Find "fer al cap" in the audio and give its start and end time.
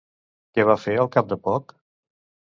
0.85-1.29